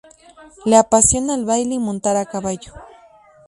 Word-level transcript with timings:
Le 0.65 0.77
apasiona 0.77 1.35
el 1.35 1.45
baile 1.45 1.75
y 1.75 1.77
montar 1.77 2.15
a 2.17 2.25
caballo. 2.25 2.73